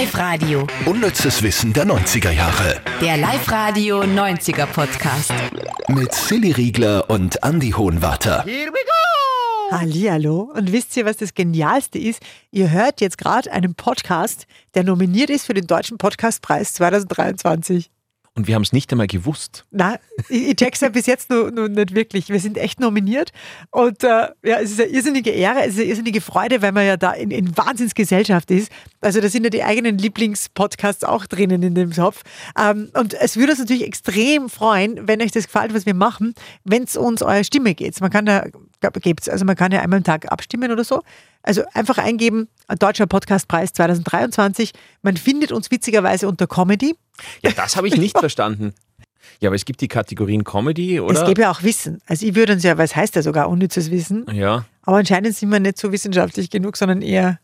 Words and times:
Live-Radio. 0.00 0.64
Unnützes 0.86 1.42
Wissen 1.42 1.72
der 1.72 1.84
90er 1.84 2.30
Jahre. 2.30 2.80
Der 3.00 3.16
Live-Radio 3.16 4.02
90er 4.02 4.66
Podcast. 4.66 5.32
Mit 5.88 6.14
Silly 6.14 6.52
Riegler 6.52 7.10
und 7.10 7.42
Andy 7.42 7.72
Hohenwarter. 7.72 8.44
Hallihallo. 9.72 10.52
Und 10.54 10.70
wisst 10.70 10.96
ihr, 10.96 11.04
was 11.04 11.16
das 11.16 11.34
Genialste 11.34 11.98
ist? 11.98 12.22
Ihr 12.52 12.70
hört 12.70 13.00
jetzt 13.00 13.18
gerade 13.18 13.50
einen 13.50 13.74
Podcast, 13.74 14.46
der 14.76 14.84
nominiert 14.84 15.30
ist 15.30 15.46
für 15.46 15.54
den 15.54 15.66
Deutschen 15.66 15.98
Podcastpreis 15.98 16.74
2023. 16.74 17.90
Und 18.38 18.46
wir 18.46 18.54
haben 18.54 18.62
es 18.62 18.72
nicht 18.72 18.92
einmal 18.92 19.08
gewusst. 19.08 19.64
Na, 19.72 19.98
ich, 20.28 20.50
ich 20.50 20.54
check's 20.54 20.80
ja 20.80 20.90
bis 20.90 21.06
jetzt 21.06 21.28
noch, 21.28 21.50
noch 21.50 21.66
nicht 21.66 21.92
wirklich. 21.92 22.28
Wir 22.28 22.38
sind 22.38 22.56
echt 22.56 22.78
nominiert. 22.78 23.32
Und 23.72 24.04
äh, 24.04 24.28
ja, 24.44 24.60
es 24.62 24.70
ist 24.70 24.80
eine 24.80 24.90
irrsinnige 24.90 25.30
Ehre, 25.30 25.62
es 25.62 25.70
ist 25.70 25.80
eine 25.80 25.86
irrsinnige 25.86 26.20
Freude, 26.20 26.62
weil 26.62 26.70
man 26.70 26.86
ja 26.86 26.96
da 26.96 27.10
in, 27.10 27.32
in 27.32 27.56
Wahnsinnsgesellschaft 27.56 28.52
ist. 28.52 28.70
Also 29.00 29.20
da 29.20 29.28
sind 29.28 29.44
ja 29.44 29.50
die 29.50 29.62
eigenen 29.62 29.98
Lieblingspodcasts 29.98 31.04
auch 31.04 31.26
drinnen 31.26 31.62
in 31.62 31.74
dem 31.74 31.92
Topf. 31.92 32.22
Ähm, 32.58 32.90
und 32.94 33.14
es 33.14 33.36
würde 33.36 33.52
uns 33.52 33.60
natürlich 33.60 33.84
extrem 33.84 34.48
freuen, 34.48 35.06
wenn 35.06 35.22
euch 35.22 35.30
das 35.30 35.44
gefällt, 35.44 35.74
was 35.74 35.86
wir 35.86 35.94
machen, 35.94 36.34
wenn 36.64 36.82
es 36.82 36.96
uns 36.96 37.22
eure 37.22 37.44
Stimme 37.44 37.74
geht. 37.74 38.00
Man 38.00 38.10
kann 38.10 38.26
da, 38.26 38.44
gibt's, 39.00 39.28
also 39.28 39.44
man 39.44 39.56
kann 39.56 39.72
ja 39.72 39.80
einmal 39.80 39.98
am 39.98 40.04
Tag 40.04 40.30
abstimmen 40.32 40.72
oder 40.72 40.84
so. 40.84 41.02
Also 41.42 41.62
einfach 41.74 41.98
eingeben, 41.98 42.48
Deutscher 42.78 43.06
Podcastpreis 43.06 43.72
2023. 43.72 44.72
Man 45.02 45.16
findet 45.16 45.52
uns 45.52 45.70
witzigerweise 45.70 46.28
unter 46.28 46.46
Comedy. 46.46 46.96
Ja, 47.42 47.52
das 47.52 47.76
habe 47.76 47.88
ich 47.88 47.96
nicht 47.96 48.18
verstanden. 48.18 48.74
Ja, 49.40 49.50
aber 49.50 49.56
es 49.56 49.64
gibt 49.64 49.80
die 49.80 49.88
Kategorien 49.88 50.42
Comedy, 50.42 51.00
oder? 51.00 51.20
Es 51.20 51.26
gäbe 51.26 51.42
ja 51.42 51.50
auch 51.50 51.62
Wissen. 51.62 52.00
Also 52.06 52.26
ich 52.26 52.34
würde 52.34 52.54
uns 52.54 52.64
ja, 52.64 52.76
weil 52.76 52.86
es 52.86 52.96
heißt 52.96 53.14
ja 53.14 53.22
sogar 53.22 53.48
unnützes 53.48 53.90
Wissen. 53.90 54.26
Ja. 54.32 54.64
Aber 54.82 54.96
anscheinend 54.96 55.36
sind 55.36 55.50
wir 55.50 55.60
nicht 55.60 55.78
so 55.78 55.92
wissenschaftlich 55.92 56.50
genug, 56.50 56.76
sondern 56.76 57.02
eher, 57.02 57.38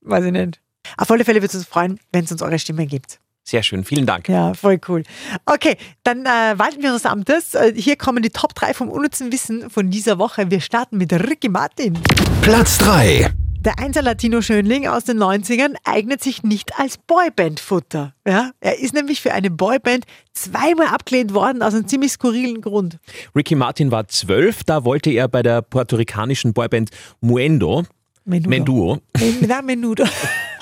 weiß 0.00 0.24
ich 0.24 0.32
nicht. 0.32 0.60
Auf 0.96 1.10
alle 1.10 1.24
Fälle 1.24 1.40
würde 1.40 1.48
es 1.48 1.54
uns 1.54 1.66
freuen, 1.66 1.98
wenn 2.12 2.24
es 2.24 2.32
uns 2.32 2.42
eure 2.42 2.58
Stimme 2.58 2.86
gibt. 2.86 3.18
Sehr 3.46 3.62
schön, 3.62 3.84
vielen 3.84 4.06
Dank. 4.06 4.28
Ja, 4.28 4.54
voll 4.54 4.80
cool. 4.88 5.02
Okay, 5.44 5.76
dann 6.02 6.24
äh, 6.24 6.58
walten 6.58 6.82
wir 6.82 6.92
unseres 6.92 7.04
Amtes. 7.04 7.54
Äh, 7.54 7.74
hier 7.76 7.96
kommen 7.96 8.22
die 8.22 8.30
Top 8.30 8.54
3 8.54 8.72
vom 8.72 8.88
unnützen 8.88 9.30
Wissen 9.32 9.68
von 9.68 9.90
dieser 9.90 10.18
Woche. 10.18 10.50
Wir 10.50 10.60
starten 10.60 10.96
mit 10.96 11.12
Ricky 11.12 11.50
Martin. 11.50 11.98
Platz 12.40 12.78
3. 12.78 13.30
Der 13.60 13.78
Einser 13.78 14.02
Latino-Schönling 14.02 14.86
aus 14.88 15.04
den 15.04 15.18
90ern 15.18 15.74
eignet 15.84 16.22
sich 16.22 16.42
nicht 16.42 16.78
als 16.78 16.98
Boyband-Futter. 16.98 18.14
Ja? 18.26 18.50
Er 18.60 18.78
ist 18.78 18.94
nämlich 18.94 19.20
für 19.20 19.32
eine 19.32 19.50
Boyband 19.50 20.04
zweimal 20.32 20.88
abgelehnt 20.88 21.32
worden 21.34 21.62
aus 21.62 21.74
einem 21.74 21.86
ziemlich 21.86 22.12
skurrilen 22.12 22.60
Grund. 22.60 22.98
Ricky 23.34 23.54
Martin 23.54 23.90
war 23.90 24.08
zwölf, 24.08 24.64
da 24.64 24.84
wollte 24.84 25.10
er 25.10 25.28
bei 25.28 25.42
der 25.42 25.62
puerto-ricanischen 25.62 26.52
Boyband 26.52 26.90
Muendo, 27.20 27.84
Menudo. 28.26 28.48
Menduo, 28.50 28.98
Men, 29.18 29.36
na, 29.46 29.62
Menudo. 29.62 30.04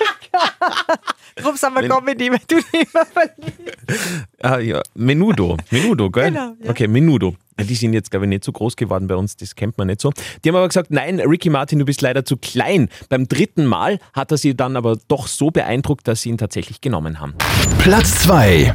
Warum 1.36 1.56
sagen 1.56 1.74
wir 1.74 1.88
Comedy, 1.88 2.30
wenn 2.30 2.40
du 2.46 2.56
dich 2.56 2.86
immer 2.92 3.06
verliebst? 3.06 3.78
ah, 4.42 4.58
ja, 4.58 4.82
Menudo, 4.94 5.56
Menudo, 5.70 6.10
gell? 6.10 6.30
Genau, 6.30 6.54
ja. 6.62 6.70
Okay, 6.70 6.88
Menudo. 6.88 7.34
Die 7.60 7.74
sind 7.74 7.92
jetzt, 7.92 8.10
glaube 8.10 8.26
ich, 8.26 8.30
nicht 8.30 8.44
so 8.44 8.52
groß 8.52 8.76
geworden 8.76 9.06
bei 9.06 9.14
uns, 9.14 9.36
das 9.36 9.54
kennt 9.54 9.78
man 9.78 9.86
nicht 9.86 10.00
so. 10.00 10.12
Die 10.42 10.48
haben 10.48 10.56
aber 10.56 10.68
gesagt, 10.68 10.90
nein, 10.90 11.20
Ricky 11.20 11.50
Martin, 11.50 11.78
du 11.78 11.84
bist 11.84 12.00
leider 12.00 12.24
zu 12.24 12.36
klein. 12.36 12.88
Beim 13.08 13.28
dritten 13.28 13.66
Mal 13.66 13.98
hat 14.14 14.30
er 14.30 14.38
sie 14.38 14.56
dann 14.56 14.76
aber 14.76 14.98
doch 15.08 15.26
so 15.26 15.50
beeindruckt, 15.50 16.08
dass 16.08 16.22
sie 16.22 16.30
ihn 16.30 16.38
tatsächlich 16.38 16.80
genommen 16.80 17.20
haben. 17.20 17.34
Platz 17.78 18.22
2. 18.22 18.74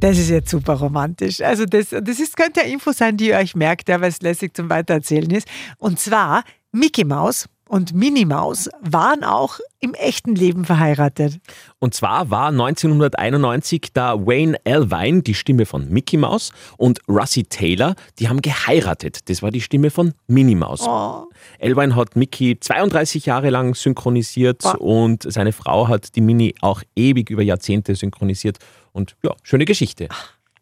Das 0.00 0.16
ist 0.16 0.30
jetzt 0.30 0.50
super 0.50 0.74
romantisch. 0.74 1.40
Also 1.40 1.64
das, 1.64 1.88
das 1.88 2.20
ist, 2.20 2.36
könnte 2.36 2.60
ja 2.60 2.66
Info 2.66 2.92
sein, 2.92 3.16
die 3.16 3.28
ihr 3.28 3.36
euch 3.36 3.56
merkt, 3.56 3.88
ja, 3.88 4.00
weil 4.00 4.10
es 4.10 4.20
lässig 4.20 4.54
zum 4.54 4.70
Weitererzählen 4.70 5.30
ist. 5.30 5.48
Und 5.78 5.98
zwar 5.98 6.44
Mickey 6.70 7.04
Mouse 7.04 7.48
und 7.68 7.94
Minnie 7.94 8.24
Maus 8.24 8.68
waren 8.80 9.22
auch 9.24 9.60
im 9.80 9.94
echten 9.94 10.34
Leben 10.34 10.64
verheiratet. 10.64 11.38
Und 11.78 11.94
zwar 11.94 12.30
war 12.30 12.48
1991 12.48 13.92
da 13.92 14.14
Wayne 14.26 14.56
Elvine, 14.64 15.22
die 15.22 15.34
Stimme 15.34 15.66
von 15.66 15.88
Mickey 15.88 16.16
Mouse, 16.16 16.50
und 16.76 17.00
Russie 17.08 17.44
Taylor, 17.44 17.94
die 18.18 18.28
haben 18.28 18.40
geheiratet. 18.42 19.28
Das 19.28 19.42
war 19.42 19.50
die 19.50 19.60
Stimme 19.60 19.90
von 19.90 20.14
Minnie 20.26 20.54
Maus. 20.56 20.82
Oh. 20.86 21.26
Elvine 21.58 21.94
hat 21.94 22.16
Mickey 22.16 22.58
32 22.58 23.26
Jahre 23.26 23.50
lang 23.50 23.74
synchronisiert 23.74 24.64
Wow. 24.64 24.74
und 24.78 25.30
seine 25.32 25.52
Frau 25.52 25.88
hat 25.88 26.16
die 26.16 26.20
Minnie 26.20 26.54
auch 26.60 26.82
ewig 26.96 27.30
über 27.30 27.42
Jahrzehnte 27.42 27.94
synchronisiert. 27.94 28.58
Und 28.92 29.16
ja, 29.22 29.34
schöne 29.42 29.64
Geschichte. 29.64 30.08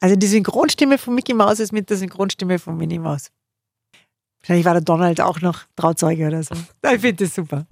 Also 0.01 0.17
die 0.17 0.27
Synchronstimme 0.27 0.99
von 0.99 1.15
Mickey 1.15 1.33
Mouse 1.33 1.61
ist 1.61 1.73
mit 1.73 1.89
der 1.89 1.97
Synchronstimme 1.97 2.59
von 2.59 2.77
Minnie 2.77 2.99
Maus. 2.99 3.31
Wahrscheinlich 4.47 4.65
war 4.65 4.75
der 4.75 4.83
Donald 4.83 5.21
auch 5.21 5.41
noch 5.41 5.63
Trauzeuge 5.75 6.29
oder 6.29 6.41
so. 6.43 6.55
Ich 6.95 7.01
finde 7.01 7.25
das 7.25 7.35
super. 7.35 7.67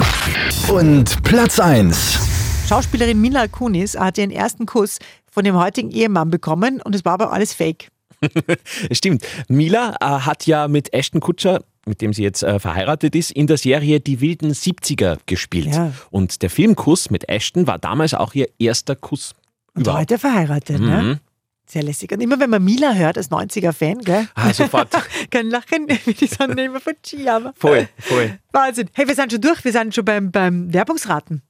Und 0.69 1.23
Platz 1.23 1.61
1. 1.61 2.19
Schauspielerin 2.69 3.21
Mila 3.21 3.47
Kunis 3.47 3.97
hat 3.97 4.19
ihren 4.19 4.33
ersten 4.33 4.67
Kuss 4.67 4.99
von 5.31 5.45
dem 5.45 5.55
heutigen 5.57 5.93
Ehemann 5.93 6.31
bekommen 6.31 6.81
und 6.83 6.95
es 6.97 7.05
war 7.05 7.13
aber 7.13 7.33
alles 7.33 7.55
fake. 7.55 7.91
Stimmt. 8.91 9.25
Mila 9.49 9.95
äh, 10.01 10.05
hat 10.05 10.47
ja 10.47 10.67
mit 10.67 10.93
Ashton 10.93 11.21
Kutscher, 11.21 11.63
mit 11.87 12.01
dem 12.01 12.13
sie 12.13 12.23
jetzt 12.25 12.43
äh, 12.43 12.59
verheiratet 12.59 13.15
ist, 13.15 13.31
in 13.31 13.47
der 13.47 13.59
Serie 13.59 14.01
Die 14.01 14.21
wilden 14.21 14.51
70er 14.53 15.19
gespielt. 15.27 15.75
Ja. 15.75 15.93
Und 16.11 16.43
der 16.43 16.51
Filmkuss 16.51 17.09
mit 17.11 17.29
Ashton 17.29 17.69
war 17.69 17.79
damals 17.79 18.15
auch 18.15 18.35
ihr 18.35 18.49
erster 18.59 18.97
Kuss 18.97 19.35
Und 19.75 19.83
überhaupt. 19.83 20.01
heute 20.01 20.19
verheiratet, 20.19 20.81
ne? 20.81 21.21
Sehr 21.75 21.83
lässig. 21.83 22.13
Und 22.13 22.21
immer 22.21 22.39
wenn 22.39 22.51
man 22.51 22.63
Mila 22.63 22.95
hört, 22.95 23.19
als 23.19 23.33
90er-Fan, 23.33 23.99
gell? 24.03 24.29
Ah, 24.37 24.53
sofort. 24.53 24.91
Kann 25.33 25.51
lachen, 25.51 25.89
wie 26.05 26.15
die 26.15 26.29
Sonne 26.29 26.67
immer 26.67 26.79
von 26.79 26.93
Chiama. 27.05 27.53
Voll, 27.57 27.89
voll. 27.99 28.39
Wahnsinn. 28.53 28.91
Hey, 28.93 29.09
wir 29.09 29.15
sind 29.17 29.33
schon 29.33 29.41
durch. 29.41 29.65
Wir 29.65 29.73
sind 29.73 29.93
schon 29.93 30.05
beim, 30.05 30.31
beim 30.31 30.73
Werbungsraten. 30.73 31.43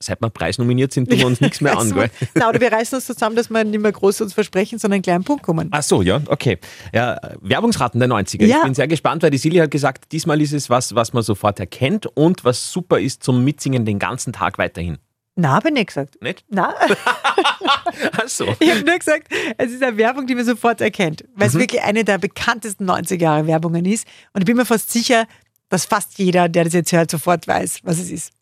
Seit 0.00 0.22
wir 0.22 0.30
preisnominiert 0.30 0.94
sind, 0.94 1.10
tun 1.10 1.18
wir 1.18 1.26
uns 1.26 1.42
nichts 1.42 1.60
mehr 1.60 1.76
an, 1.76 1.92
gell? 1.94 2.08
Na, 2.34 2.48
oder 2.48 2.62
wir 2.62 2.72
reißen 2.72 2.96
uns 2.96 3.04
zusammen, 3.04 3.36
dass 3.36 3.50
wir 3.50 3.62
nicht 3.62 3.78
mehr 3.78 3.92
groß 3.92 4.22
uns 4.22 4.32
versprechen, 4.32 4.78
sondern 4.78 4.94
einen 4.96 5.02
kleinen 5.02 5.24
Punkt 5.24 5.42
kommen. 5.42 5.68
Ach 5.70 5.82
so, 5.82 6.00
ja, 6.00 6.22
okay. 6.28 6.56
Ja, 6.94 7.20
Werbungsraten 7.42 8.00
der 8.00 8.08
90er. 8.08 8.46
Ja. 8.46 8.56
Ich 8.56 8.62
bin 8.62 8.72
sehr 8.72 8.88
gespannt, 8.88 9.22
weil 9.22 9.30
die 9.30 9.36
Silly 9.36 9.58
hat 9.58 9.70
gesagt, 9.70 10.12
diesmal 10.12 10.40
ist 10.40 10.54
es 10.54 10.70
was, 10.70 10.94
was 10.94 11.12
man 11.12 11.22
sofort 11.22 11.60
erkennt 11.60 12.06
und 12.06 12.42
was 12.42 12.72
super 12.72 12.98
ist 12.98 13.22
zum 13.22 13.44
Mitsingen 13.44 13.84
den 13.84 13.98
ganzen 13.98 14.32
Tag 14.32 14.56
weiterhin. 14.56 14.96
Na, 15.40 15.52
habe 15.52 15.68
ich 15.68 15.74
nicht 15.74 15.86
gesagt. 15.86 16.20
Nicht? 16.20 16.44
Na, 16.48 16.74
Ach 18.12 18.26
so. 18.28 18.56
ich 18.58 18.70
habe 18.70 18.82
nur 18.84 18.98
gesagt, 18.98 19.28
es 19.56 19.70
ist 19.70 19.82
eine 19.84 19.96
Werbung, 19.96 20.26
die 20.26 20.34
man 20.34 20.44
sofort 20.44 20.80
erkennt, 20.80 21.24
weil 21.36 21.46
es 21.46 21.54
Mhm. 21.54 21.60
wirklich 21.60 21.82
eine 21.82 22.02
der 22.04 22.18
bekanntesten 22.18 22.84
90er-Jahre-Werbungen 22.90 23.84
ist. 23.84 24.04
Und 24.32 24.40
ich 24.40 24.46
bin 24.46 24.56
mir 24.56 24.66
fast 24.66 24.90
sicher, 24.90 25.26
dass 25.68 25.84
fast 25.84 26.18
jeder, 26.18 26.48
der 26.48 26.64
das 26.64 26.72
jetzt 26.72 26.90
hört, 26.90 27.10
sofort 27.10 27.46
weiß, 27.46 27.80
was 27.84 27.98
es 28.00 28.10
ist. 28.10 28.32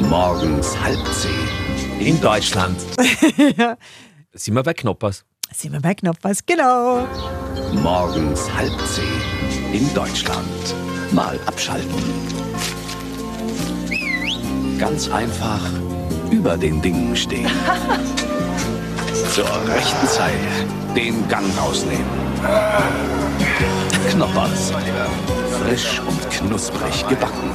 Morgens 0.00 0.78
halb 0.82 0.98
zehn. 1.14 1.30
In 2.06 2.20
Deutschland. 2.20 2.78
ja. 3.56 3.78
Sind 4.34 4.54
wir 4.54 4.62
bei 4.62 4.74
Knoppers. 4.74 5.24
Sind 5.54 5.72
wir 5.72 5.80
bei 5.80 5.94
Knoppers, 5.94 6.44
genau. 6.44 7.06
Morgens 7.72 8.52
halb 8.52 8.72
zehn. 8.86 9.72
In 9.72 9.94
Deutschland. 9.94 10.74
Mal 11.12 11.38
abschalten. 11.46 11.88
Ganz 14.78 15.08
einfach 15.10 15.60
über 16.30 16.56
den 16.56 16.82
Dingen 16.82 17.14
stehen. 17.14 17.46
Zur 19.34 19.46
rechten 19.66 20.06
Zeit 20.06 20.32
den 20.96 21.26
Gang 21.28 21.46
rausnehmen. 21.58 22.04
Knoppers. 24.10 24.72
Frisch 25.62 26.00
und 26.06 26.30
knusprig 26.30 27.06
gebacken. 27.08 27.50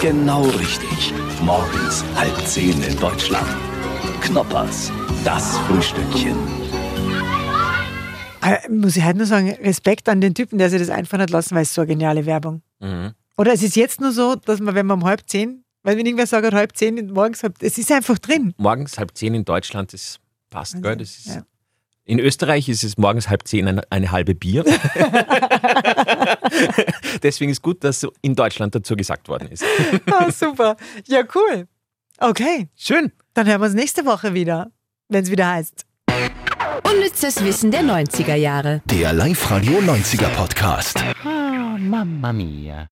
Genau 0.00 0.42
richtig. 0.42 1.12
Morgens 1.42 2.04
halb 2.16 2.36
zehn 2.46 2.82
in 2.82 2.98
Deutschland. 2.98 3.46
Knoppers. 4.20 4.90
Das 5.24 5.58
Frühstückchen. 5.58 6.36
Aber 8.40 8.58
muss 8.70 8.96
ich 8.96 9.04
halt 9.04 9.16
nur 9.16 9.26
sagen, 9.26 9.50
Respekt 9.62 10.08
an 10.08 10.20
den 10.20 10.34
Typen, 10.34 10.58
der 10.58 10.70
sich 10.70 10.80
das 10.80 10.90
einfallen 10.90 11.22
hat 11.22 11.30
lassen, 11.30 11.54
weil 11.54 11.62
es 11.62 11.74
so 11.74 11.82
eine 11.82 11.88
geniale 11.88 12.24
Werbung. 12.26 12.62
Mhm. 12.80 13.12
Oder 13.36 13.52
es 13.52 13.62
ist 13.62 13.76
jetzt 13.76 14.00
nur 14.00 14.12
so, 14.12 14.36
dass 14.36 14.60
man, 14.60 14.74
wenn 14.74 14.86
man 14.86 15.00
um 15.00 15.04
halb 15.06 15.22
zehn, 15.26 15.64
weil 15.82 15.96
wenn 15.96 16.06
irgendwer 16.06 16.26
sagt, 16.26 16.52
halb 16.52 16.76
zehn 16.76 17.12
morgens, 17.12 17.42
halb, 17.42 17.56
es 17.62 17.78
ist 17.78 17.90
einfach 17.90 18.18
drin. 18.18 18.54
Morgens 18.58 18.98
halb 18.98 19.16
zehn 19.16 19.34
in 19.34 19.44
Deutschland 19.44 19.94
ist 19.94 20.20
passt, 20.50 20.82
gell? 20.82 20.96
Das 20.96 21.10
ist, 21.18 21.26
ja. 21.26 21.42
In 22.04 22.18
Österreich 22.18 22.68
ist 22.68 22.82
es 22.82 22.98
morgens 22.98 23.28
halb 23.28 23.46
zehn 23.46 23.68
eine, 23.68 23.82
eine 23.90 24.10
halbe 24.10 24.34
Bier. 24.34 24.64
Deswegen 27.22 27.50
ist 27.52 27.62
gut, 27.62 27.84
dass 27.84 28.00
so 28.00 28.12
in 28.22 28.34
Deutschland 28.34 28.74
dazu 28.74 28.96
gesagt 28.96 29.28
worden 29.28 29.48
ist. 29.48 29.64
Ah, 30.12 30.30
super. 30.30 30.76
Ja, 31.06 31.22
cool. 31.34 31.68
Okay, 32.18 32.68
Schön. 32.76 33.12
dann 33.34 33.46
hören 33.46 33.60
wir 33.60 33.66
uns 33.66 33.74
nächste 33.74 34.04
Woche 34.04 34.34
wieder, 34.34 34.70
wenn 35.08 35.22
es 35.22 35.30
wieder 35.30 35.48
heißt. 35.48 35.86
Unnützes 36.82 37.42
Wissen 37.44 37.70
der 37.70 37.82
90er 37.82 38.34
Jahre. 38.34 38.82
Der 38.86 39.12
Live-Radio 39.12 39.78
90er 39.78 40.28
Podcast. 40.30 40.98
Mamma 41.78 42.32
mia. 42.32 42.88